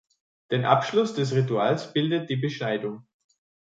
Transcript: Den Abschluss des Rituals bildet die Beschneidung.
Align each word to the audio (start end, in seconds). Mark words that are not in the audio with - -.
Den 0.49 0.65
Abschluss 0.65 1.13
des 1.13 1.31
Rituals 1.35 1.93
bildet 1.93 2.27
die 2.27 2.35
Beschneidung. 2.35 3.05